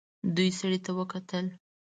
دوی 0.35 0.49
سړي 0.59 0.79
ته 0.85 0.91
وکتل. 0.99 1.45